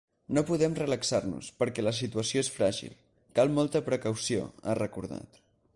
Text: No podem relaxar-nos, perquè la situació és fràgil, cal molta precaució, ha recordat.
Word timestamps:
No 0.35 0.41
podem 0.45 0.77
relaxar-nos, 0.83 1.49
perquè 1.59 1.85
la 1.85 1.93
situació 1.97 2.43
és 2.47 2.49
fràgil, 2.57 2.99
cal 3.41 3.55
molta 3.59 3.85
precaució, 3.93 4.49
ha 4.73 4.79
recordat. 4.87 5.43